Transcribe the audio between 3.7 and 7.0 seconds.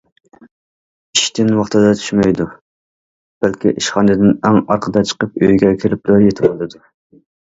ئىشخانىدىن ئەڭ ئارقىدا چىقىپ ئۆيگە كېلىپلا يېتىۋالىدۇ.